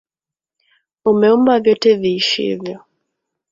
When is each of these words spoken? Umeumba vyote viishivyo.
Umeumba 1.11 1.53
vyote 1.63 1.89
viishivyo. 2.01 2.75